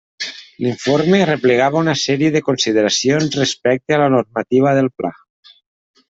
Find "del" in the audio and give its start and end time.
4.79-4.89